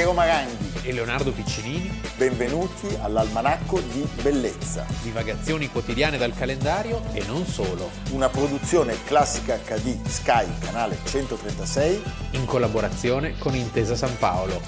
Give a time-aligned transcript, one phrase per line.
[0.00, 2.00] Piero Maranghi e Leonardo Piccinini.
[2.16, 4.86] Benvenuti all'Almanacco di Bellezza.
[5.02, 7.90] Divagazioni quotidiane dal calendario e non solo.
[8.12, 12.02] Una produzione classica HD Sky, canale 136.
[12.30, 14.62] In collaborazione con Intesa San Paolo.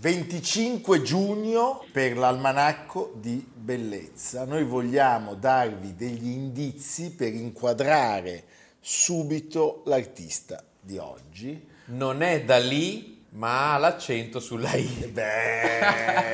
[0.00, 4.44] 25 giugno per l'almanacco di bellezza.
[4.44, 8.44] Noi vogliamo darvi degli indizi per inquadrare
[8.80, 11.66] subito l'artista di oggi.
[11.86, 15.10] Non è da lì, ma ha l'accento sulla I.
[15.12, 15.78] Beh,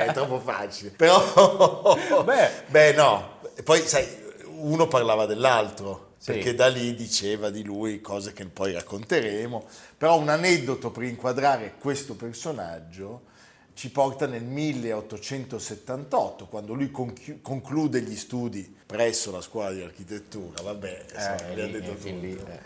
[0.07, 0.91] è troppo facile.
[0.91, 3.39] Però, beh, beh no.
[3.63, 4.07] Poi, sai,
[4.57, 6.13] uno parlava dell'altro.
[6.17, 6.31] Sì.
[6.31, 9.65] Perché da lì diceva di lui cose che poi racconteremo.
[9.97, 13.33] Però un aneddoto per inquadrare questo personaggio
[13.75, 20.61] ci porta nel 1878, quando lui conchi- conclude gli studi presso la scuola di architettura,
[20.61, 22.07] vabbè, insomma, eh, lì, detto tutto.
[22.07, 22.59] Lì, eh.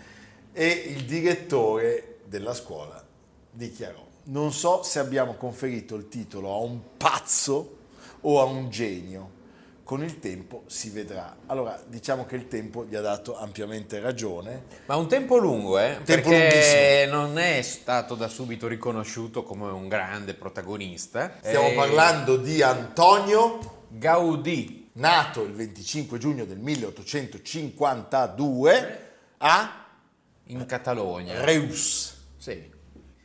[0.53, 3.03] E il direttore della scuola
[3.51, 7.77] dichiarò, non so se abbiamo conferito il titolo a un pazzo
[8.21, 9.37] o a un genio,
[9.89, 11.35] con il tempo si vedrà.
[11.47, 14.65] Allora, diciamo che il tempo gli ha dato ampiamente ragione.
[14.85, 15.97] Ma un tempo lungo, eh?
[16.03, 21.37] Tempo perché non è stato da subito riconosciuto come un grande protagonista.
[21.41, 21.73] Stiamo e...
[21.73, 29.87] parlando di Antonio Gaudì, nato il 25 giugno del 1852 a
[30.43, 31.43] in Catalogna.
[31.43, 32.15] Reus.
[32.37, 32.77] Sì.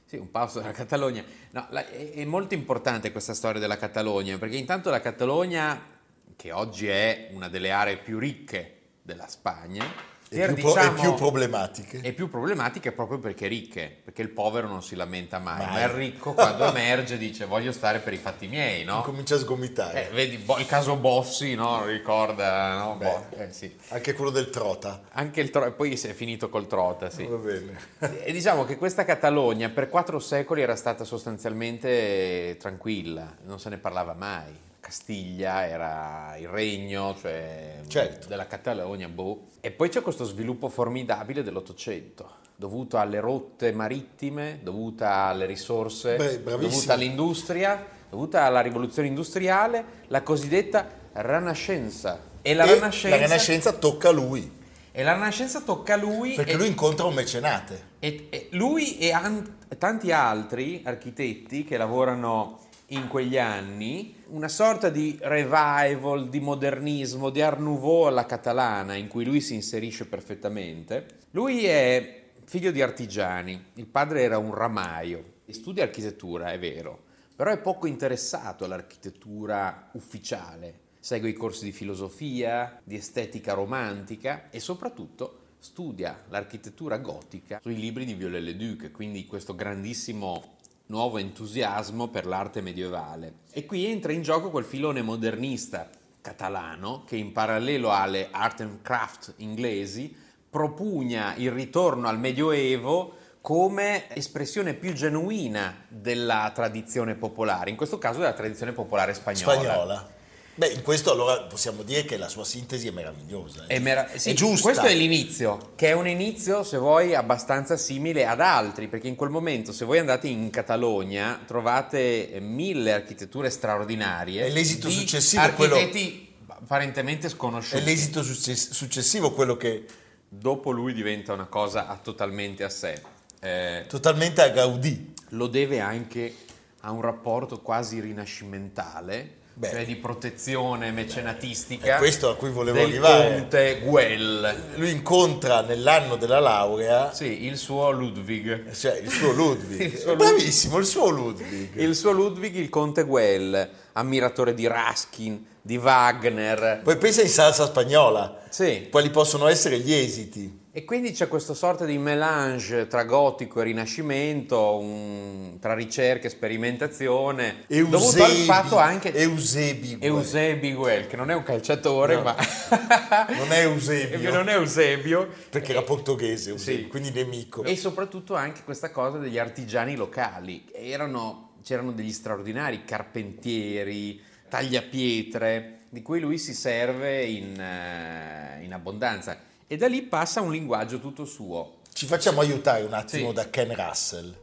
[0.07, 1.23] Sì, un passo dalla Catalogna.
[1.51, 5.93] No, è molto importante questa storia della Catalogna, perché intanto la Catalogna
[6.37, 11.15] che oggi è una delle aree più ricche della Spagna, e più, diciamo, e più
[11.15, 12.01] problematiche.
[12.03, 15.73] E più problematiche proprio perché ricche, perché il povero non si lamenta mai, mai.
[15.75, 19.03] ma il ricco quando emerge dice voglio stare per i fatti miei, no?
[19.03, 20.09] Comincia a sgomitare.
[20.09, 21.85] Eh, vedi, il caso Bossi, no?
[21.85, 22.97] Ricorda, no?
[22.97, 23.77] Beh, Bo- eh, sì.
[23.89, 25.03] Anche quello del Trota.
[25.13, 27.25] Anche il Trota, poi si è finito col Trota, sì.
[27.25, 27.79] Va bene.
[28.25, 33.79] E diciamo che questa Catalogna per quattro secoli era stata sostanzialmente tranquilla, non se ne
[33.79, 34.63] parlava mai.
[34.85, 38.29] Castiglia era il regno cioè, certo.
[38.29, 39.09] della Catalogna.
[39.09, 39.47] Boh.
[39.63, 46.43] E poi c'è questo sviluppo formidabile dell'Ottocento, dovuto alle rotte marittime, dovuto alle risorse, Beh,
[46.43, 52.21] dovuto all'industria, dovuto alla rivoluzione industriale, la cosiddetta Rinascenza.
[52.43, 54.53] E la, e Rinascenza tocca a lui.
[54.93, 56.35] E la Rinascenza tocca a lui.
[56.35, 57.93] Perché e, lui incontra un mecenate.
[58.01, 64.91] E, e lui e an- tanti altri architetti che lavorano in quegli anni una sorta
[64.91, 71.21] di revival, di modernismo, di Art Nouveau alla catalana in cui lui si inserisce perfettamente.
[71.31, 77.51] Lui è figlio di artigiani, il padre era un ramaio, studia architettura, è vero, però
[77.51, 80.81] è poco interessato all'architettura ufficiale.
[81.01, 88.05] Segue i corsi di filosofia, di estetica romantica e soprattutto studia l'architettura gotica sui libri
[88.05, 90.54] di Viollet-le-Duc, quindi questo grandissimo
[90.87, 93.35] nuovo entusiasmo per l'arte medievale.
[93.53, 95.89] E qui entra in gioco quel filone modernista
[96.21, 100.15] catalano che in parallelo alle art and craft inglesi
[100.49, 108.21] propugna il ritorno al Medioevo come espressione più genuina della tradizione popolare, in questo caso
[108.21, 109.53] della tradizione popolare spagnola.
[109.53, 110.09] Spagnola.
[110.57, 113.67] Beh, in questo allora possiamo dire che la sua sintesi è meravigliosa.
[113.67, 114.63] È, merav- sì, è giusta.
[114.63, 119.17] Questo è l'inizio, che è un inizio, se vuoi, abbastanza simile ad altri, perché in
[119.17, 124.47] quel momento, se voi andate in Catalogna, trovate mille architetture straordinarie.
[124.47, 125.75] E l'esito successivo è quello...
[125.75, 127.83] Architetti apparentemente sconosciuti.
[127.83, 129.85] È l'esito successivo quello che...
[130.29, 133.01] Dopo lui diventa una cosa totalmente a sé.
[133.41, 135.15] Eh, totalmente a Gaudì.
[135.31, 136.35] Lo deve anche
[136.81, 139.71] a un rapporto quasi rinascimentale Beh.
[139.71, 141.95] cioè di protezione mecenatistica.
[141.95, 143.39] È questo a cui volevo arrivare.
[143.39, 144.73] Conte Guel.
[144.75, 147.13] Lui incontra nell'anno della laurea.
[147.13, 148.73] Sì, il suo Ludwig.
[148.73, 149.79] Cioè, il suo Ludwig.
[149.93, 151.77] il suo Bravissimo, il suo Ludwig.
[151.77, 156.81] Il suo Ludwig, il Conte Guel, ammiratore di Raskin, di Wagner.
[156.85, 158.43] Poi pensa in salsa spagnola.
[158.51, 158.89] Sì.
[158.91, 160.61] Quali possono essere gli esiti?
[160.71, 166.31] E quindi c'è questa sorta di melange tra gotico e rinascimento, un, tra ricerca e
[166.31, 169.15] sperimentazione, Eusebi, dovuto al fatto anche...
[169.15, 172.23] Eusebi Eusebio, che non è un calciatore, no.
[172.25, 172.37] ma...
[173.39, 174.31] non è Eusebio.
[174.35, 175.29] non è Eusebio.
[175.49, 176.89] Perché era portoghese, Eusebio, sì.
[176.89, 177.63] quindi nemico.
[177.63, 180.65] E soprattutto anche questa cosa degli artigiani locali.
[180.75, 184.21] Erano, c'erano degli straordinari carpentieri,
[184.55, 189.37] tagliapietre, di cui lui si serve in, uh, in abbondanza
[189.67, 191.79] e da lì passa un linguaggio tutto suo.
[191.93, 193.35] Ci facciamo aiutare un attimo sì.
[193.35, 194.37] da Ken Russell.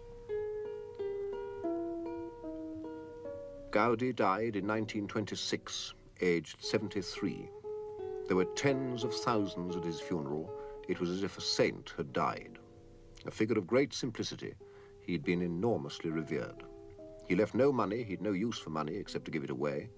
[3.70, 7.50] Gaudi died in 1926, aged 73.
[8.26, 10.50] There were tens of thousands at his funeral.
[10.90, 12.60] It was as if a saint had died.
[13.26, 14.56] A figure of great simplicity,
[15.06, 16.66] he'd been enormously revered.
[17.32, 19.90] He left no money, he'd no use for money except to give it away,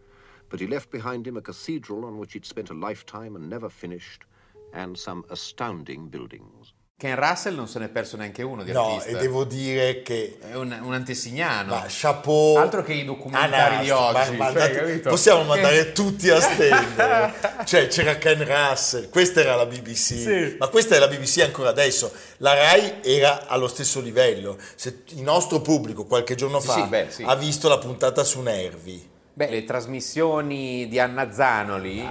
[0.50, 3.69] but he left behind him a cathedral on which he'd spent a lifetime and never
[3.69, 4.25] finished,
[4.71, 6.72] and some astounding buildings.
[6.95, 9.18] Ken Russell non se n'è perso neanche uno di no, artista.
[9.18, 10.38] e devo dire che...
[10.40, 11.72] È un, un antesignano.
[11.74, 12.56] Ma chapeau...
[12.56, 14.36] Altro che i documentari di oggi.
[14.38, 15.10] ma- ma cioè, date- capito?
[15.10, 17.34] possiamo mandare tutti a stendere.
[17.66, 20.56] cioè c'era Ken Russell, questa era la BBC, Sì.
[20.57, 22.10] ma questa è la BBC ancora adesso.
[22.38, 24.57] La RAI era allo stesso livello.
[24.75, 27.24] Se il nostro pubblico qualche giorno Sì, fa sì, beh, sì.
[27.24, 29.12] ha visto la puntata su Nervi.
[29.35, 32.07] Beh, le trasmissioni di Anna Zanoli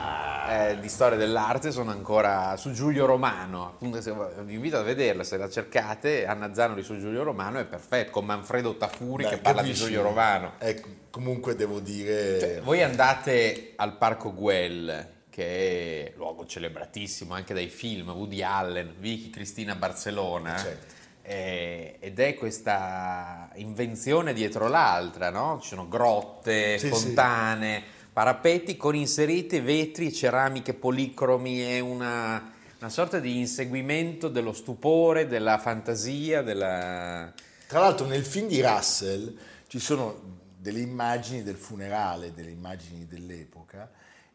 [0.49, 3.77] eh, di storia dell'arte sono ancora su Giulio Romano.
[3.79, 6.27] Vi invito a vederla, se la cercate.
[6.27, 9.83] Anna Zanoli su Giulio Romano è perfetto, con Manfredo Tafuri Beh, che parla capisci?
[9.83, 10.55] di Giulio Romano.
[10.59, 12.41] Ecco, comunque devo dire...
[12.41, 18.95] Cioè, voi andate al Parco Güell, che è luogo celebratissimo anche dai film, Woody Allen,
[18.99, 21.01] Vicky Cristina Barcellona, Certo.
[21.23, 25.59] Eh, ed è questa invenzione dietro l'altra, no?
[25.61, 27.83] Ci sono grotte, Sì, fontane,
[28.13, 35.59] parapetti con inseriti vetri, ceramiche policromi e una, una sorta di inseguimento dello stupore, della
[35.59, 37.33] fantasia, della...
[37.67, 39.35] Tra l'altro nel film di Russell
[39.67, 43.91] ci sono delle immagini del funerale, delle immagini dell'epoca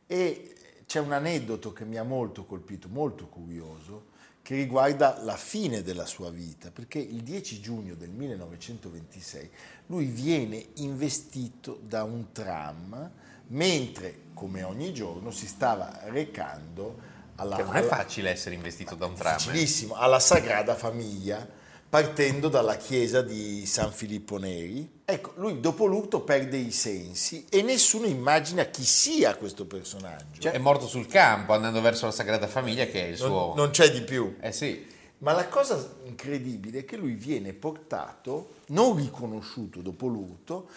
[0.07, 0.56] e
[0.88, 4.16] c'è un aneddoto che mi ha molto colpito, molto curioso,
[4.48, 9.50] che riguarda la fine della sua vita, perché il 10 giugno del 1926
[9.88, 13.12] lui viene investito da un tram
[13.48, 16.98] mentre, come ogni giorno, si stava recando
[17.36, 17.58] alla...
[17.58, 19.36] Che non è facile essere investito da un tram.
[19.36, 19.38] eh.
[19.38, 21.46] Facilissimo, alla Sagrada Famiglia,
[21.89, 25.01] partendo dalla chiesa di San Filippo Neri.
[25.06, 30.39] Ecco, lui dopo lutto perde i sensi e nessuno immagina chi sia questo personaggio.
[30.39, 33.54] Cioè, è morto sul campo andando verso la Sagrada Famiglia che è il non, suo...
[33.56, 34.36] non c'è di più.
[34.42, 34.86] Eh sì,
[35.19, 40.69] Ma la cosa incredibile è che lui viene portato, non riconosciuto dopo lutto,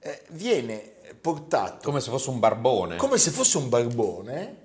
[0.00, 2.96] eh, viene portato come se fosse un barbone.
[2.96, 4.56] come se fosse un barbone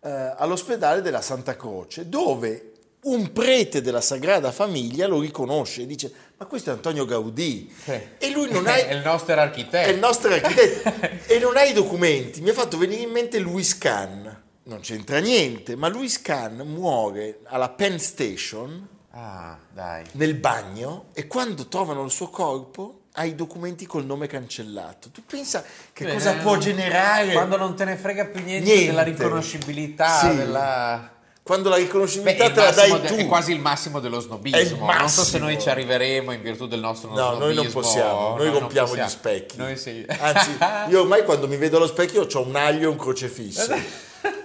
[0.00, 2.73] eh, all'ospedale della Santa Croce, dove
[3.04, 7.72] un prete della Sagrada Famiglia lo riconosce e dice: Ma questo è Antonio Gaudì.
[7.86, 8.08] Eh.
[8.18, 8.74] E lui non ha.
[8.76, 9.90] è il nostro architetto.
[9.90, 10.90] il nostro architetto
[11.32, 12.40] e non ha i documenti.
[12.40, 14.42] Mi ha fatto venire in mente Louis Kahn.
[14.66, 20.02] Non c'entra niente, ma Louis Kahn muore alla Penn Station Ah, dai.
[20.12, 25.10] nel bagno e quando trovano il suo corpo ha i documenti col nome cancellato.
[25.10, 25.62] Tu pensa
[25.92, 28.86] che cosa Eh, può generare Quando non te ne frega più niente, Niente.
[28.86, 30.34] della riconoscibilità, Sì.
[30.34, 31.12] della...
[31.44, 33.14] quando la Beh, riconoscibilità il te la massimo dai de- tu.
[33.22, 34.86] è quasi il massimo dello snobismo.
[34.86, 35.44] Non so se massimo.
[35.44, 37.44] noi ci arriveremo in virtù del nostro No, snobismo.
[37.44, 39.08] noi non possiamo, noi Noi rompiamo possiamo.
[39.08, 39.56] gli specchi.
[39.58, 40.06] Noi sì.
[40.08, 40.56] Anzi,
[40.90, 43.74] io ormai quando mi vedo allo specchio ho un aglio e un crocefisso,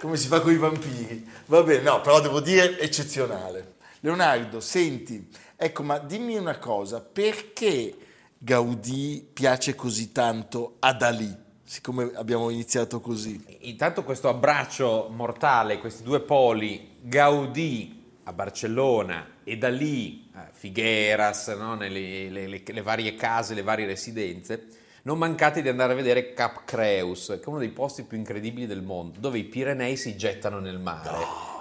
[0.02, 1.26] come si fa con i vampiri.
[1.46, 3.76] Va bene, no, però devo dire eccezionale.
[4.02, 7.96] Leonardo, senti, ecco, ma dimmi una cosa, perché
[8.38, 11.34] Gaudì piace così tanto a Dalì,
[11.66, 13.42] siccome abbiamo iniziato così?
[13.62, 21.48] Intanto questo abbraccio mortale, questi due poli, Gaudì a Barcellona e da lì a Figueras,
[21.58, 21.76] no?
[21.76, 24.68] nelle le- le- le varie case, le varie residenze,
[25.04, 28.68] non mancate di andare a vedere Cap Creus, che è uno dei posti più incredibili
[28.68, 31.10] del mondo, dove i Pirenei si gettano nel mare.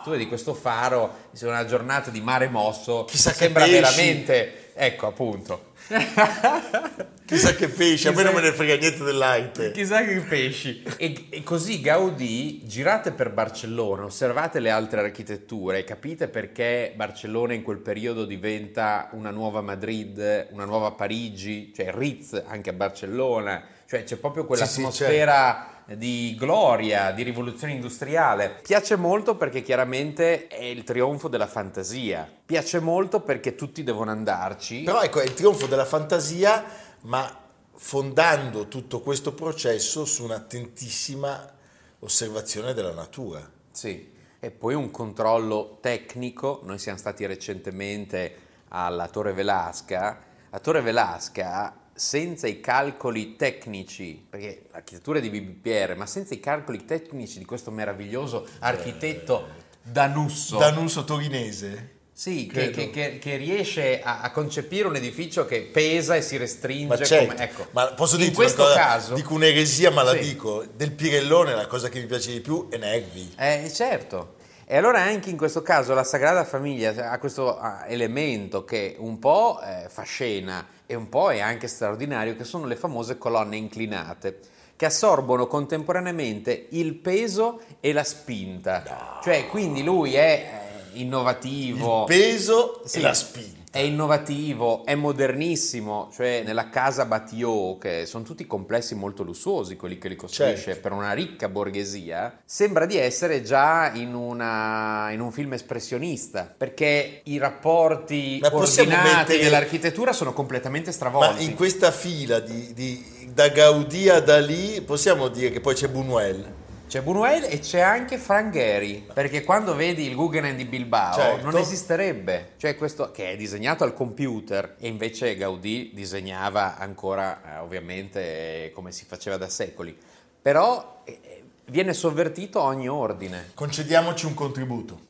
[0.02, 5.67] Tu vedi questo faro, in una giornata di mare mosso, Chissà sembra veramente, ecco appunto,
[7.24, 9.70] Chissà che pesce, a me Chissà- non me ne frega niente dell'arte.
[9.72, 10.82] Chissà che pesci.
[10.96, 17.62] E, e così Gaudì, girate per Barcellona, osservate le altre architetture, capite perché Barcellona in
[17.62, 24.04] quel periodo diventa una nuova Madrid, una nuova Parigi, cioè Ritz anche a Barcellona, cioè
[24.04, 28.60] c'è proprio Sì, sì, quell'atmosfera di gloria, di rivoluzione industriale.
[28.62, 32.30] Piace molto perché chiaramente è il trionfo della fantasia.
[32.44, 34.82] Piace molto perché tutti devono andarci.
[34.82, 36.64] Però ecco, è il trionfo della fantasia,
[37.02, 41.52] ma fondando tutto questo processo su un'attentissima
[42.00, 43.48] osservazione della natura.
[43.70, 46.60] Sì, e poi un controllo tecnico.
[46.64, 50.26] Noi siamo stati recentemente alla Torre Velasca.
[50.50, 56.40] A Torre Velasca, senza i calcoli tecnici, perché l'architettura è di BBPR, ma senza i
[56.40, 60.58] calcoli tecnici di questo meraviglioso architetto Danusso.
[60.58, 61.96] Danuso torinese.
[62.12, 66.36] Sì, che, che- che- che riesce a, a concepire un edificio che pesa e si
[66.36, 66.86] restringe.
[66.86, 67.66] Ma certo, come, ecco.
[67.70, 70.18] ma posso in dirti questo cosa, caso, dico un'eresia, ma la Sì.
[70.18, 73.34] dico, del Pirellone la cosa che mi piace di più è Nervi.
[73.38, 74.34] Eh, certo.
[74.66, 79.18] E allora anche in questo caso la Sagrada Famiglia ha questo ah, elemento che un
[79.18, 83.56] po' eh, fa scena e un po' è anche straordinario, che sono le famose colonne
[83.58, 84.38] inclinate,
[84.74, 89.18] che assorbono contemporaneamente il peso e la spinta.
[89.22, 92.00] Cioè, quindi lui è innovativo.
[92.00, 92.98] Il peso Sì.
[92.98, 93.57] e la spinta.
[93.78, 99.98] È innovativo, è modernissimo, cioè nella casa Batillot, che sono tutti complessi molto lussuosi quelli
[99.98, 100.80] che li costruisce Certo.
[100.80, 107.20] per una ricca borghesia, sembra di essere già in, una- in un film espressionista, perché
[107.22, 111.44] i rapporti Ma ordinati mettere- dell'architettura sono completamente Ma stravolti.
[111.44, 116.44] in questa fila di, di- da Gaudì a Dalì possiamo dire che poi c'è Buñuel.
[116.88, 121.44] C'è Buñuel e c'è anche Frank Gehry, perché quando vedi il Guggenheim di Bilbao Certo.
[121.44, 127.58] non esisterebbe, cioè questo che è disegnato al computer e invece Gaudì disegnava ancora eh,
[127.58, 129.94] ovviamente eh, come si faceva da secoli,
[130.40, 133.50] però eh, viene sovvertito ogni ordine.
[133.52, 135.07] Concediamoci un contributo.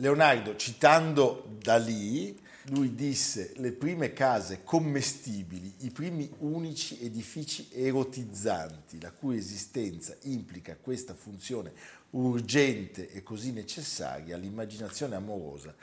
[0.00, 9.10] Leonardo, citando Dalì, lui disse le prime case commestibili, i primi unici edifici erotizzanti, la
[9.10, 11.72] cui esistenza implica questa funzione
[12.10, 15.74] urgente e così necessaria all'immaginazione amorosa,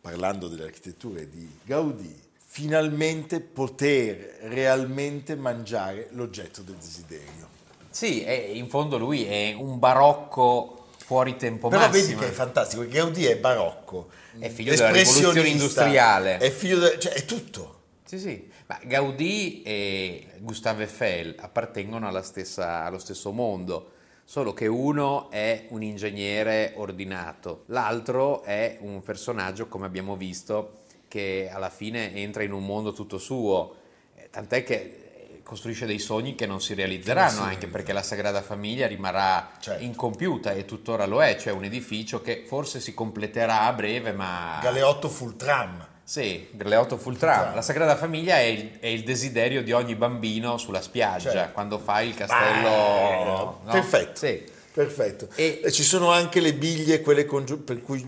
[0.00, 7.48] parlando delle architetture di Gaudì, finalmente poter realmente mangiare l'oggetto del desiderio.
[7.90, 8.24] Sì,
[8.56, 10.81] in fondo lui è un barocco
[11.12, 12.06] fuori tempo Però massimo.
[12.06, 16.38] vedi che è fantastico, Gaudì è barocco, È figlio della rivoluzione industriale.
[16.38, 17.80] È figlio de- cioè è tutto.
[18.04, 23.90] Sì, sì, ma Gaudì e Gustave Eiffel appartengono alla stessa- allo stesso mondo,
[24.24, 31.50] solo che uno è un ingegnere ordinato, l'altro è un personaggio, come abbiamo visto, che
[31.52, 33.74] alla fine entra in un mondo tutto suo,
[34.16, 35.01] eh, tant'è che
[35.42, 38.86] costruisce dei sogni che non si realizzeranno, Che non si anche perché la Sagrada Famiglia
[38.86, 39.82] rimarrà Certo.
[39.82, 44.58] incompiuta e tuttora lo è, cioè un edificio che forse si completerà a breve, ma...
[44.62, 45.86] Galeotto full tram.
[46.04, 47.54] Sì, Galeotto full tram.
[47.54, 51.52] La Sagrada Famiglia è il, è il desiderio di ogni bambino sulla spiaggia, Certo.
[51.52, 53.60] quando fai il castello...
[53.64, 53.70] No?
[53.70, 54.16] Perfetto.
[54.26, 54.44] Sì.
[54.72, 55.28] Perfetto.
[55.34, 58.06] E- E ci sono anche le biglie, quelle con per cui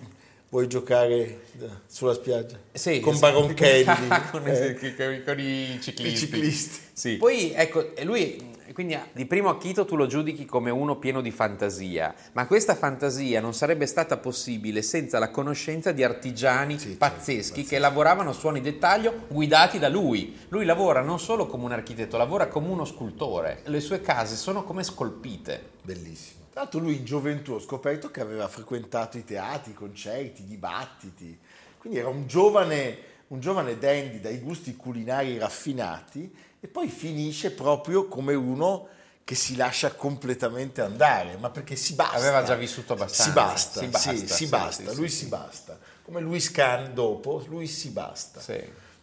[0.54, 1.40] vuoi giocare
[1.86, 2.56] sulla spiaggia?
[2.70, 3.20] Sì, con sì.
[3.20, 4.06] Baronchelli.
[4.30, 6.06] con, eh, i, con i- con i ciclisti.
[6.06, 6.80] I ciclisti.
[6.92, 7.16] Sì.
[7.16, 12.14] Poi ecco, lui quindi di primo acchito tu lo giudichi come uno pieno di fantasia,
[12.32, 17.34] ma questa fantasia non sarebbe stata possibile senza la conoscenza di artigiani Sì, certo, pazzeschi
[17.34, 17.64] pazzeschi.
[17.64, 20.38] che lavoravano su ogni dettaglio guidati da lui.
[20.50, 23.62] Lui lavora non solo come un architetto, lavora come uno scultore.
[23.64, 25.70] Le sue case sono come scolpite.
[25.82, 26.43] Bellissimo.
[26.54, 30.46] Tra l'altro lui in gioventù ho scoperto che aveva frequentato i teatri, i concerti, i
[30.46, 31.36] dibattiti,
[31.78, 32.96] quindi era un giovane,
[33.26, 38.86] un giovane dandy dai gusti culinari raffinati e poi finisce proprio come uno
[39.24, 42.18] che si lascia completamente andare, ma perché si basta.
[42.18, 43.24] Aveva già vissuto abbastanza.
[43.24, 45.30] Si basta, Si basta, sì, sì, si basta, sì, lui sì, si sì.
[45.30, 45.78] basta.
[46.04, 48.38] Come Luis Kahn dopo, lui si basta.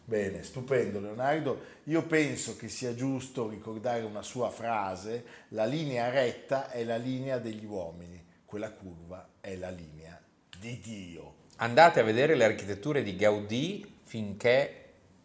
[0.04, 1.80] Bene, stupendo Leonardo.
[1.86, 7.38] Io penso che sia giusto ricordare una sua frase, la linea retta è la linea
[7.38, 10.20] degli uomini, quella curva è la linea
[10.60, 11.36] di Dio.
[11.58, 14.76] Andate a vedere le architetture di Gaudì finché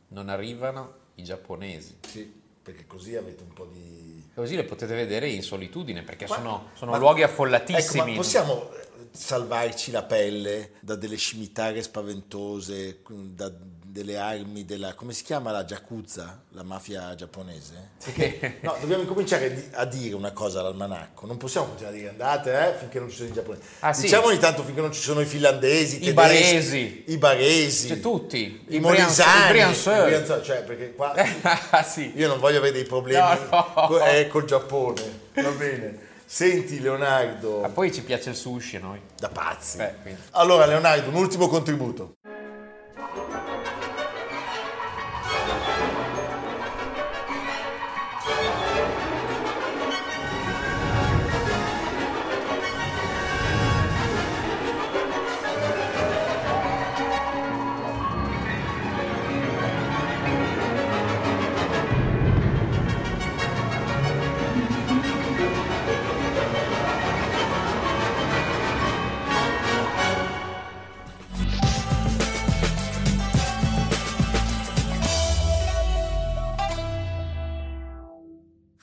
[0.09, 1.99] non arrivano i giapponesi.
[2.06, 2.30] Sì,
[2.62, 4.30] perché così avete un po' di...
[4.35, 8.11] Così le potete vedere in solitudine perché Ma- sono, sono ma- luoghi Ecco, affollatissimi.
[8.11, 13.50] ma possiamo eh, salvarci la pelle da delle scimitarre spaventose, da
[13.97, 14.93] delle armi della...
[14.95, 17.91] come si chiama la Yakuza, la mafia giapponese?
[18.05, 22.11] Perché, no, dobbiamo incominciare di- a dire una cosa all'almanacco, non possiamo continuare a dire
[22.11, 23.65] andate eh, finché non ci sono i giapponesi.
[23.81, 24.03] Ah, sì.
[24.03, 27.05] Diciamo ogni tanto finché non ci sono i finlandesi, I tedeschi, baresi.
[27.07, 28.65] i baresi, C'è tutti.
[28.69, 30.00] i, I molisani, i Briançais.
[30.03, 31.15] i Briançais, cioè perché qua
[31.71, 32.12] Ah, sì.
[32.15, 33.19] io non voglio avere dei problemi
[33.50, 33.87] No, no.
[33.87, 35.03] co- eh, col Giappone,
[35.35, 36.05] va bene.
[36.29, 39.00] Senti Leonardo, Ma poi ci piace il sushi a noi.
[39.17, 39.79] da pazzi.
[39.79, 40.21] Eh, quindi.
[40.33, 42.15] Allora Leonardo, un ultimo contributo.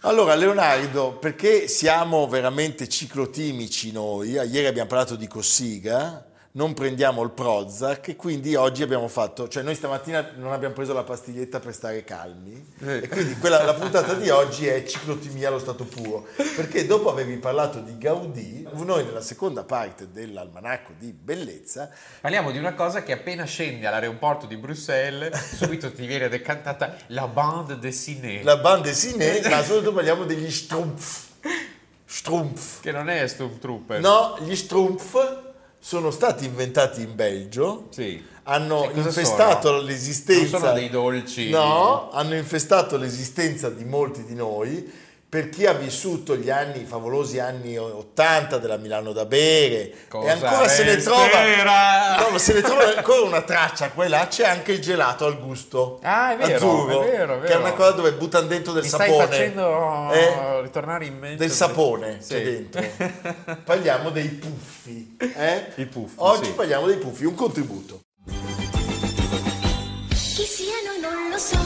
[0.06, 7.32] Allora Leonardo, perché siamo veramente ciclotimici noi, ieri abbiamo parlato di Cossiga, non prendiamo il
[7.32, 11.74] Prozac e quindi oggi abbiamo fatto, cioè noi stamattina non abbiamo preso la pastiglietta per
[11.74, 12.98] stare calmi Eh.
[12.98, 17.38] e quindi quella, la puntata di oggi è ciclotimia allo stato puro, perché dopo avevi
[17.38, 21.90] parlato di Gaudì, noi nella seconda parte dell'almanacco di bellezza
[22.22, 27.28] Parliamo di una cosa che appena scendi all'aeroporto di Bruxelles, subito ti viene decantata la
[27.28, 31.30] bande dessinée, la bande dessinée, ma soprattutto parliamo degli Strumpf.
[32.06, 32.82] Strumpf.
[32.82, 34.00] che non è Stormtrooper.
[34.00, 35.43] No, gli Strumpf
[35.86, 37.88] sono stati inventati in Belgio.
[37.90, 38.24] Sì.
[38.44, 39.82] Hanno cosa infestato sono?
[39.82, 40.58] l'esistenza.
[40.58, 41.50] Non sono dei dolci.
[41.50, 44.90] No, hanno infestato l'esistenza di molti di noi.
[45.34, 50.28] Per chi ha vissuto gli anni, i favolosi anni 80 della Milano da bere, Cosa
[50.28, 52.18] e ancora se ne trova.
[52.20, 54.28] No, ma se ne trova ancora una traccia qua e là.
[54.28, 55.98] C'è anche il gelato al gusto.
[56.04, 57.60] Ah, è vero, azzurro, è vero, è Che è vero.
[57.62, 59.12] una cosa dove buttano dentro del Mi sapone.
[59.12, 60.62] stai facendo Eh?
[60.62, 62.34] ritornare in mente del sapone Sì.
[62.36, 63.58] c'è dentro.
[63.66, 65.18] parliamo dei puffi.
[65.36, 65.66] eh?
[65.78, 66.52] I puffi, Oggi sì.
[66.52, 68.02] parliamo dei puffi, un contributo.
[70.10, 71.58] Chi siano non lo so,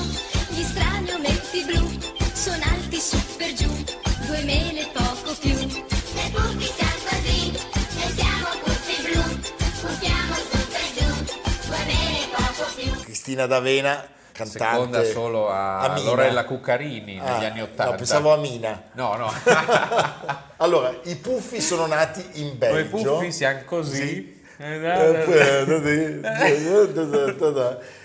[13.28, 14.70] Cristina D'Avena, cantante.
[14.70, 16.10] Seconda solo a Mina.
[16.10, 17.92] Lorella Cuccarini negli Ah, anni Ottanta.
[17.92, 18.84] No, pensavo a Mina.
[18.94, 19.34] No, no.
[20.60, 23.18] Allora, i puffi sono nati in Noi Belgio.
[23.18, 23.96] puffi siamo così.
[23.98, 24.36] Sì.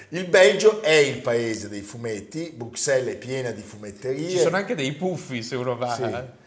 [0.08, 4.28] Il Belgio è il paese dei fumetti, Bruxelles è piena di fumetterie.
[4.28, 5.94] Ci sono anche dei puffi se uno va.
[5.94, 6.04] Sì,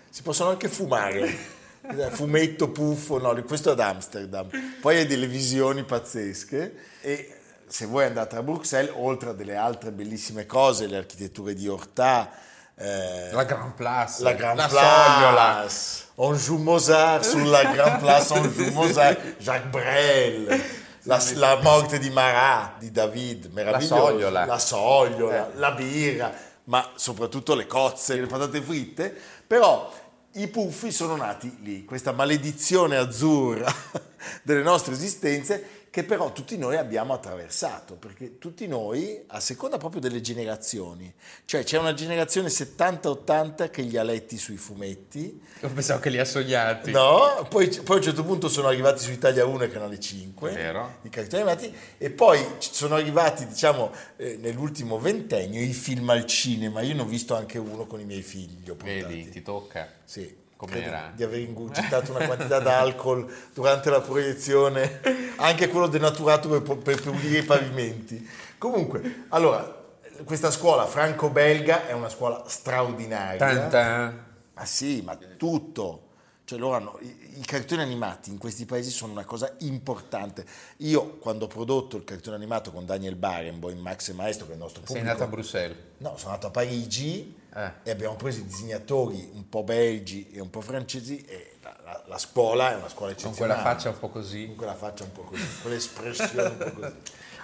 [0.10, 1.54] si possono anche fumare.
[2.14, 4.50] Fumetto, puffo, no, questo ad Amsterdam.
[4.82, 7.36] Poi hai delle visioni pazzesche e
[7.76, 12.32] se voi andate a Bruxelles, oltre a delle altre bellissime cose, le architetture di Horta,
[12.74, 14.24] eh, La Grand Place.
[14.24, 16.06] la Grand la Place.
[16.16, 20.64] Anjou Mozart, sulla Grand Place Anjou Mozart, Jacques Brel,
[21.04, 24.08] la, la morte di Marat, di David, meraviglioso.
[24.08, 24.46] Sogliola.
[24.46, 26.34] La sogliola, la birra,
[26.66, 29.14] ma soprattutto le cozze, le patate fritte,
[29.46, 29.92] però
[30.36, 33.70] i puffi sono nati lì, questa maledizione azzurra
[34.44, 40.02] delle nostre esistenze che però tutti noi abbiamo attraversato, perché tutti noi, a seconda proprio
[40.02, 41.10] delle generazioni,
[41.46, 46.20] cioè c'è una generazione 70-80 che li ha letti sui fumetti, Io pensavo che li
[46.20, 46.92] ha sognati.
[46.92, 47.48] no?
[47.50, 50.98] Poi, poi a un certo punto sono arrivati su Italia 1 e Canale 5, Vero.
[51.04, 56.82] i cartoni animati, e poi sono arrivati, diciamo, eh, nell'ultimo ventennio i film al cinema,
[56.82, 58.70] io ne ho visto anche uno con i miei figli.
[58.70, 59.90] Vedi, ti tocca.
[60.04, 61.12] Sì, Com'era?
[61.14, 65.02] di aver ingurgitato una quantità d'alcol durante la proiezione,
[65.36, 68.28] anche quello denaturato per, per pulire i pavimenti.
[68.58, 69.84] Comunque, allora,
[70.24, 73.38] questa scuola franco-belga è una scuola straordinaria.
[73.38, 74.26] Tanta.
[74.54, 76.02] Ah sì, ma tutto.
[76.46, 80.46] Cioè loro hanno, i, i cartoni animati in questi paesi sono una cosa importante.
[80.78, 84.56] Io quando ho prodotto il cartone animato con Daniel Barenboim, Max e Maestro, che è
[84.56, 85.78] il nostro Sei pubblico, andato a Bruxelles.
[85.98, 87.72] No, sono andato a Parigi Eh.
[87.84, 92.04] e abbiamo preso i disegnatori un po' belgi e un po' francesi e la, la-
[92.08, 93.54] la scuola è una scuola Con eccezionale.
[93.62, 94.46] quella faccia un po' così.
[94.48, 96.94] Con quella faccia un po' così, con l'espressione un po' così.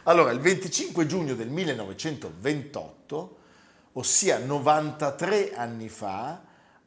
[0.03, 3.37] Allora, il 25 giugno del 1928,
[3.93, 6.41] ossia 93 anni fa,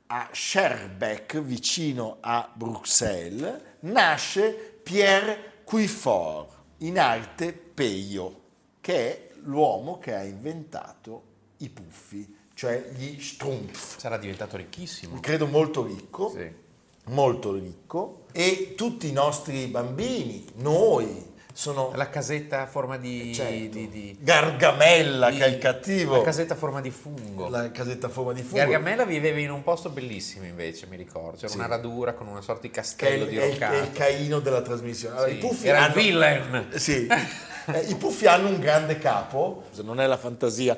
[0.06, 4.50] a Scherbeck, vicino a Bruxelles, nasce
[4.82, 8.40] Pierre Cuifort, in arte Peio,
[8.80, 11.22] che è l'uomo che ha inventato
[11.58, 15.18] i puffi, cioè gli Strumpf Sarà diventato ricchissimo.
[15.20, 16.50] credo molto ricco, Sì.
[17.06, 21.92] molto ricco, e tutti i nostri bambini, noi, sono...
[21.94, 23.32] La casetta a forma di...
[23.34, 27.48] certo, di- di- Gargamella, di- che è il cattivo, La casetta a forma di fungo.
[27.48, 31.36] la casetta a forma di fungo, Gargamella viveva in un posto bellissimo invece, mi ricordo.
[31.36, 31.56] C'era Sì.
[31.58, 33.60] una radura con una sorta di che è castello il, di è il- è il
[33.60, 33.90] roccato.
[33.92, 35.14] Caino della trasmissione.
[35.16, 36.68] Allora, Sì, i, puffi Era il hanno, villain.
[36.74, 37.06] Sì.
[37.66, 40.76] Eh, I puffi hanno un grande capo, non è la fantasia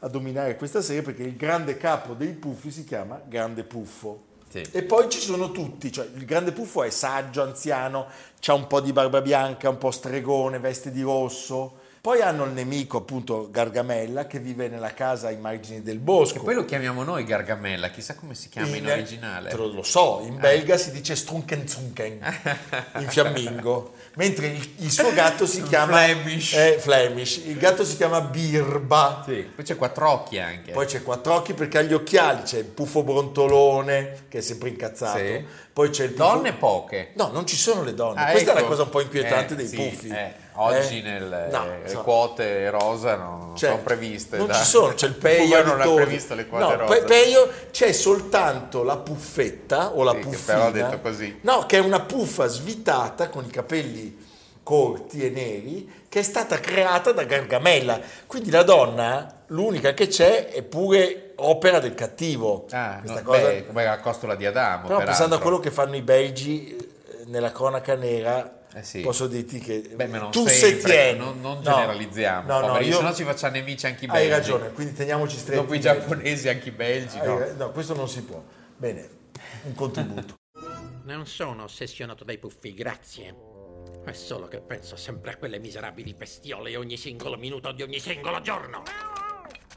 [0.00, 4.26] a dominare questa serie perché il grande capo dei puffi si chiama Grande Puffo.
[4.48, 4.64] Sì.
[4.72, 8.06] E poi ci sono tutti, cioè il grande puffo è saggio, anziano,
[8.46, 11.77] ha un po' di barba bianca, un po' stregone, veste di rosso.
[12.00, 16.38] Poi hanno il nemico appunto Gargamella che vive nella casa ai margini del bosco.
[16.38, 19.50] E poi lo chiamiamo noi Gargamella, chissà come si chiama in, originale.
[19.50, 22.20] Te lo, so, in belga si dice strunkenzunken,
[22.98, 25.98] in fiammingo, mentre il, il suo gatto si chiama...
[26.04, 26.52] Flemish.
[26.54, 27.36] Eh, Flemish.
[27.46, 29.22] Il gatto si chiama Birba.
[29.26, 30.72] Sì, Poi c'è quattro occhi anche.
[30.72, 34.68] Poi c'è quattro occhi perché ha gli occhiali, c'è il puffo brontolone che è sempre
[34.68, 35.18] incazzato.
[35.18, 35.44] Sì.
[35.72, 36.24] Poi c'è il puffo...
[36.32, 37.10] Donne poche.
[37.14, 38.20] No, non ci sono le donne.
[38.20, 38.62] Ah, Questa è ecco.
[38.62, 40.08] la cosa un po' inquietante Eh, dei sì, puffi.
[40.08, 41.02] eh, oggi Eh?
[41.02, 44.36] nelle No, le so- quote rosa non, Cioè, sono previste.
[44.36, 46.94] Non da- ci sono, c'è il puffo Peio non ha previsto le quote no, rosa.
[46.94, 50.54] Pe- Peio c'è soltanto la puffetta o la Sì, che puffina.
[50.54, 51.38] però ha detto così.
[51.42, 54.26] No, che è una puffa svitata con i capelli
[54.62, 57.98] corti e neri che è stata creata da Gargamella.
[58.26, 62.66] Quindi la donna, l'unica che c'è, è pure opera del cattivo.
[62.70, 64.86] Ah, Questa no, cosa- beh, come la costola di Adamo.
[64.86, 65.06] Però peraltro.
[65.06, 69.00] pensando a quello che fanno i belgi eh, nella cronaca nera, Eh sì.
[69.00, 71.18] posso dirti che Beh, ma non tu sempre, se tieni.
[71.18, 74.08] non, non No, generalizziamo, No, no, poveri, io- se no ci facciamo nemici anche i
[74.08, 74.28] hai belgi.
[74.30, 75.60] ragione, quindi teniamoci stretti.
[75.60, 77.46] Dopo i giapponesi anche i belgi, Hai no?
[77.56, 78.42] no, questo non si può.
[78.76, 79.08] Bene,
[79.64, 80.34] un contributo.
[81.08, 83.34] Non sono ossessionato dai puffi, grazie.
[84.04, 88.42] È solo che penso sempre a quelle miserabili bestiole ogni singolo minuto di ogni singolo
[88.42, 88.82] giorno.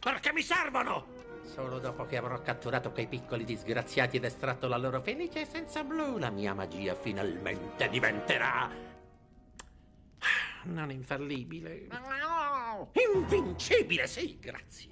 [0.01, 1.20] Perché mi servono!
[1.43, 6.17] Solo dopo che avrò catturato quei piccoli disgraziati ed estratto la loro felice essenza blu,
[6.17, 8.69] la mia magia finalmente diventerà.
[10.63, 11.87] Non infallibile.
[13.13, 14.89] Invincibile, sì, grazie.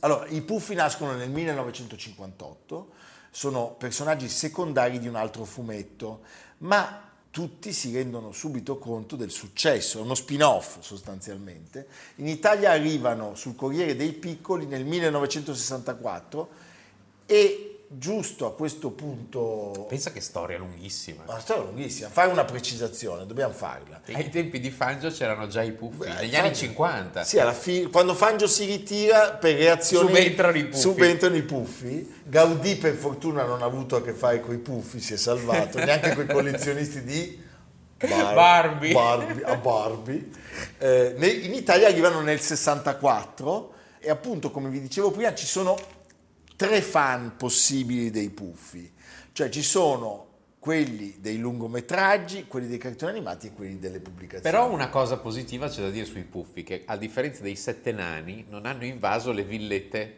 [0.00, 2.92] Allora, i Puffi nascono nel 1958,
[3.30, 6.24] sono personaggi secondari di un altro fumetto,
[6.58, 11.88] ma tutti si rendono subito conto del successo, è uno spin-off sostanzialmente.
[12.18, 16.48] In Italia arrivano sul Corriere dei Piccoli nel 1964
[17.26, 19.86] e giusto a questo punto...
[19.88, 21.22] Pensa che storia lunghissima.
[21.26, 24.00] Una storia lunghissima, fare una precisazione, dobbiamo farla.
[24.12, 27.24] Ai tempi di Fangio c'erano già i puffi, Beh, negli Fangio- anni 50.
[27.24, 30.80] Sì, alla fine, quando Fangio si ritira per reazioni Subentrano i puffi.
[30.80, 32.14] subentrano i puffi.
[32.24, 35.78] Gaudì per fortuna non ha avuto a che fare con i puffi, si è salvato,
[35.84, 37.42] neanche con i collezionisti di
[37.98, 38.92] Bar- Barbie.
[38.92, 40.28] Barbie, a Barbie.
[40.78, 45.76] Eh, in Italia arrivano nel 64 e appunto come vi dicevo prima ci sono
[46.56, 48.92] tre fan possibili dei puffi,
[49.32, 50.26] cioè ci sono
[50.58, 54.42] quelli dei lungometraggi, quelli dei cartoni animati e quelli delle pubblicazioni.
[54.42, 58.46] Però una cosa positiva c'è da dire sui puffi, che a differenza dei sette nani
[58.48, 60.16] non hanno invaso le villette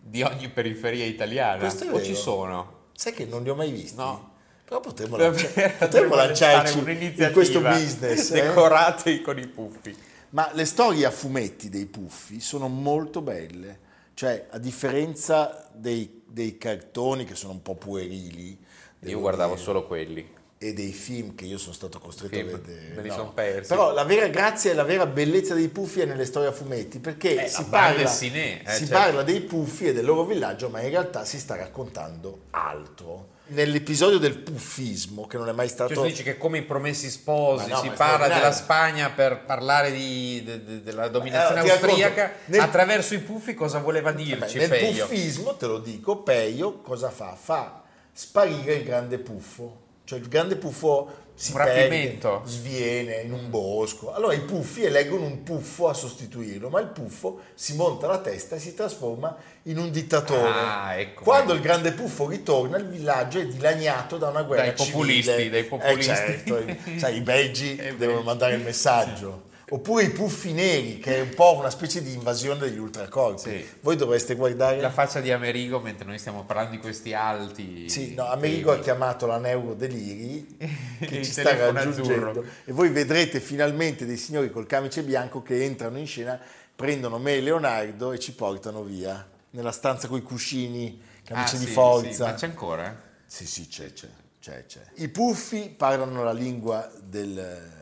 [0.00, 1.58] di ogni periferia italiana.
[1.58, 2.04] Questo è o vero.
[2.04, 2.76] ci sono?
[2.92, 3.96] Sai che non li ho mai visti?
[3.96, 4.36] No.
[4.64, 8.30] Però potremmo, lancia- potremmo lanciarci in questo business.
[8.30, 8.42] eh?
[8.42, 9.96] Decorati con i puffi.
[10.30, 13.86] Ma le storie a fumetti dei puffi sono molto belle.
[14.18, 18.58] Cioè, a differenza dei, dei cartoni che sono un po' puerili,
[19.02, 20.28] Io guardavo dire, solo quelli.
[20.58, 22.94] e dei film che io sono stato costretto Film, a vedere.
[22.96, 23.14] me li no.
[23.14, 23.68] son persi.
[23.68, 26.98] Però la vera grazia e la vera bellezza dei puffi è nelle storie a fumetti,
[26.98, 28.92] perché Eh, si, parla, dessinée, eh, si certo.
[28.94, 33.36] parla dei puffi e del loro villaggio, ma in realtà si sta raccontando altro.
[33.50, 35.94] Nell'episodio del puffismo, che non è mai stato...
[35.94, 39.90] Cioè, tu dici che come i promessi sposi no, si parla della Spagna per parlare
[39.90, 44.12] di- de- de- della dominazione Eh, ti racconto, austriaca, nel- attraverso i puffi cosa voleva
[44.12, 45.06] Vabbè, dirci nel Peio?
[45.06, 47.34] puffismo, te lo dico, Peio cosa fa?
[47.40, 47.82] Fa
[48.12, 49.86] sparire il grande puffo.
[50.08, 54.10] Cioè il grande puffo si Un perde, sviene in un bosco.
[54.14, 58.56] Allora i puffi eleggono un puffo a sostituirlo, ma il puffo si monta la testa
[58.56, 60.48] e si trasforma in un dittatore.
[60.48, 61.24] Ah, ecco.
[61.24, 65.50] Quando il grande puffo ritorna, il villaggio è dilaniato da una guerra Dai populisti, civile.
[65.50, 66.10] dai populisti.
[66.10, 68.24] Eh, certo, i- sai, i belgi Eh, devono belgi.
[68.24, 69.42] mandare il messaggio.
[69.70, 73.50] Oppure i puffi neri, che è un po' una specie di invasione degli ultracorpi.
[73.50, 73.68] Sì.
[73.80, 74.80] Voi dovreste guardare...
[74.80, 77.88] La faccia di Amerigo mentre noi stiamo parlando di questi alti.
[77.88, 80.56] Sì, no, Amerigo ha chiamato la Neurodeliri
[81.00, 82.44] che ci sta raggiungendo azzurro.
[82.64, 86.40] e voi vedrete finalmente dei signori col camice bianco che entrano in scena,
[86.74, 91.58] prendono me e Leonardo e ci portano via nella stanza con i cuscini, camice Ah,
[91.58, 92.10] di sì, forza.
[92.12, 93.02] sì, ma c'è ancora?
[93.26, 94.08] Sì, sì, c'è, c'è,
[94.40, 94.80] c'è, c'è.
[94.94, 97.76] I puffi parlano la lingua del-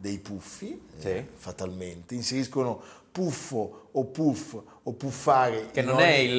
[0.00, 1.08] dei puffi, Sì.
[1.08, 2.80] eh, fatalmente, inseriscono
[3.10, 5.70] puffo o puff o puffare.
[5.72, 6.32] Che non ogni- è il,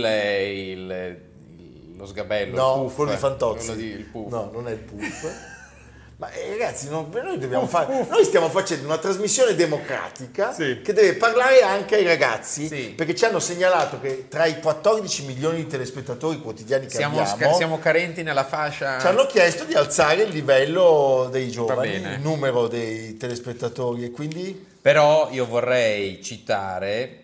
[0.70, 1.18] il-
[1.60, 3.66] il- lo sgabello, No, il puff, quello di Fantozzi.
[3.66, 4.32] quello di- il puff.
[4.32, 5.49] No, non è il puff.
[6.20, 10.82] Ma eh, ragazzi, non- noi, dobbiamo fare, noi stiamo facendo una trasmissione democratica Sì.
[10.84, 12.90] che deve parlare anche ai ragazzi, Sì.
[12.90, 17.38] perché ci hanno segnalato che tra i 14 milioni di telespettatori quotidiani che Siamo, abbiamo,
[17.38, 19.00] sca- siamo carenti nella fascia.
[19.00, 24.68] ci hanno chiesto di alzare il livello dei giovani, il numero dei telespettatori e quindi
[24.82, 27.24] Però io vorrei citare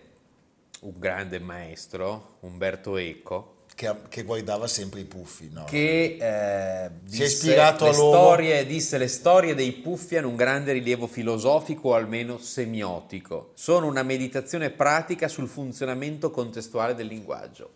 [0.80, 5.50] un grande maestro, Umberto Eco, che, che guardava sempre i puffi.
[5.52, 5.64] No?
[5.64, 11.06] che eh, disse, ispirato le storie, disse le storie dei puffi hanno un grande rilievo
[11.06, 13.52] filosofico o almeno semiotico.
[13.54, 17.70] Sono una meditazione pratica sul funzionamento contestuale del linguaggio.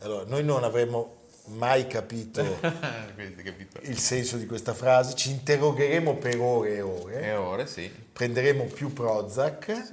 [0.00, 1.14] Allora, noi non avremmo
[1.46, 3.80] mai capito capito?
[3.82, 7.20] il senso di questa frase, ci interrogheremo per ore e ore.
[7.20, 7.90] E ora sì.
[8.12, 9.90] prenderemo più Prozac,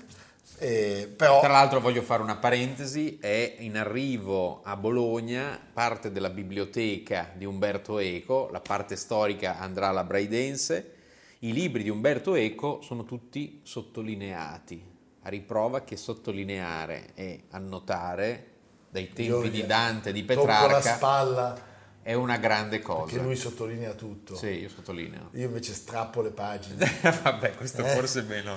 [0.60, 6.30] eh, però Tra l'altro voglio fare una parentesi, è in arrivo a Bologna parte della
[6.30, 10.92] biblioteca di Umberto Eco, la parte storica andrà alla Braidense,
[11.40, 14.82] i libri di Umberto Eco sono tutti sottolineati,
[15.24, 18.52] a riprova che sottolineare e annotare
[18.90, 21.72] dai tempi io di Dante e di Petrarca spalla
[22.04, 23.06] è una grande cosa.
[23.06, 24.36] Perché lui sottolinea tutto.
[24.36, 25.30] Sì, io sottolineo.
[25.34, 26.86] Io invece strappo le pagine.
[27.24, 27.90] Vabbè, questo Eh.
[27.90, 28.56] forse è meno,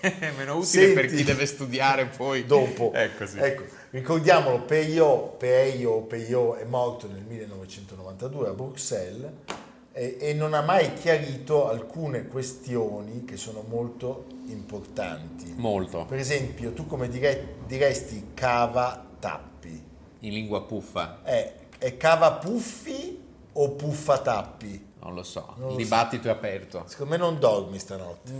[0.00, 1.16] è meno utile per Senti.
[1.16, 2.46] chi deve studiare poi.
[2.46, 2.90] Dopo.
[2.94, 3.38] Ecco, sì.
[3.38, 9.30] Ecco, ricordiamolo, Peio, Peio, Peio è morto nel 1992 a Bruxelles
[9.92, 15.52] e, e non ha mai chiarito alcune questioni che sono molto importanti.
[15.56, 16.04] Molto.
[16.06, 19.92] Per esempio, tu come dire- diresti cava tappi?
[20.20, 24.92] In lingua puffa, È, è cava puffi o puffa tappi?
[25.04, 25.52] non lo so.
[25.58, 26.84] Non Il lo dibattito è aperto.
[26.86, 28.32] Secondo me non dormi stanotte.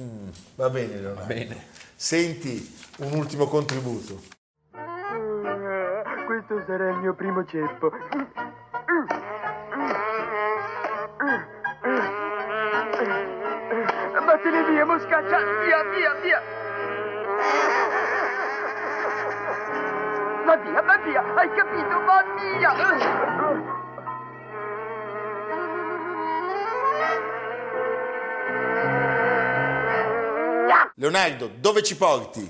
[0.55, 1.27] Va bene, Leonardo.
[1.27, 1.67] Bene.
[1.95, 4.19] Senti un ultimo contributo.
[6.25, 7.91] Questo sarà il mio primo ceppo.
[14.25, 15.39] Vattene via, moscaccia!
[15.65, 17.84] Via, via, via!
[20.55, 21.21] Va via, va via!
[21.35, 22.05] Hai capito?
[22.05, 22.73] Va via!
[30.95, 32.49] Leonardo, dove ci porti?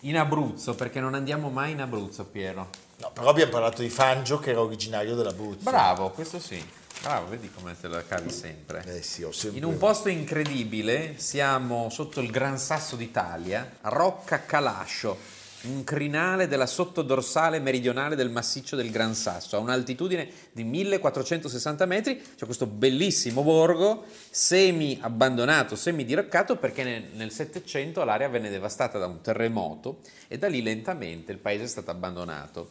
[0.00, 2.70] In Abruzzo, perché non andiamo mai in Abruzzo, Piero.
[2.96, 5.70] No, però abbiamo parlato di Fangio che era originario dell'Abruzzo.
[5.70, 6.60] Bravo, questo sì.
[7.02, 8.82] Bravo, vedi come te la cavi sempre.
[8.84, 9.60] Eh sì, ho sempre...
[9.60, 15.16] In un posto incredibile, siamo sotto il Gran Sasso d'Italia, Rocca Calascio,
[15.66, 22.20] un crinale della sottodorsale meridionale del massiccio del Gran Sasso, a un'altitudine di 1460 metri.
[22.36, 29.06] C'è questo bellissimo borgo, semi abbandonato, semi diroccato, perché nel, Settecento l'area venne devastata da
[29.06, 29.98] un terremoto
[30.28, 32.70] e da lì lentamente il paese è stato abbandonato.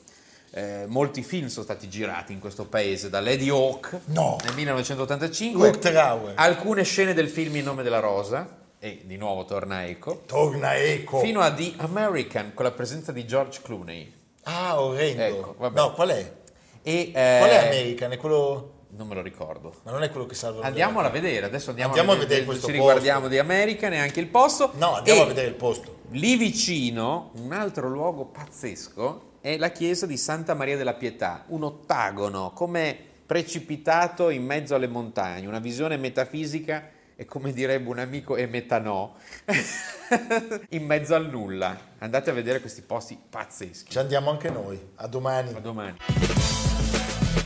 [0.51, 4.37] Eh, molti film sono stati girati in questo paese, da Lady Hawk No.
[4.43, 6.33] nel 1985, Rutherauer.
[6.35, 11.19] alcune scene del film In nome della rosa, e di nuovo torna Eco, Torna eco.
[11.19, 14.11] fino a The American con la presenza di George Clooney.
[14.43, 15.23] Ah, orrendo.
[15.23, 15.79] Ecco, vabbè.
[15.79, 16.33] no, qual è?
[16.81, 18.11] E, eh, Qual è American?
[18.11, 18.71] È quello...
[18.89, 19.73] Non me lo ricordo.
[19.83, 22.65] Ma non è quello che salva Andiamola a vedere, adesso andiamo, Andiamo a vedere questo
[22.65, 22.85] ci posto.
[22.87, 24.71] riguardiamo di American e anche il posto.
[24.75, 25.99] No, andiamo E a vedere il posto.
[26.09, 31.63] Lì vicino, un altro luogo pazzesco, è la chiesa di Santa Maria della Pietà, un
[31.63, 38.35] ottagono, come precipitato in mezzo alle montagne, una visione metafisica e come direbbe un amico
[38.35, 39.13] e metanò,
[40.69, 41.77] in mezzo al nulla.
[41.99, 43.91] Andate a vedere questi posti pazzeschi.
[43.91, 44.79] Ci andiamo anche noi.
[44.95, 45.53] A domani.
[45.53, 45.97] A domani.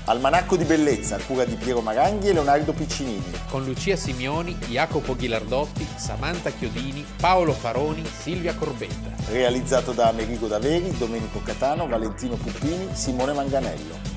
[0.06, 3.30] Almanacco di bellezza a cura di Piero Maranghi e Leonardo Piccinini.
[3.50, 9.32] Con Lucia Simioni, Jacopo Ghilardotti, Samantha Chiodini, Paolo Faroni, Silvia Corbetta.
[9.32, 14.17] Realizzato da Amerigo Daveri, Domenico Catano, Valentino Puppini, Simone Manganello.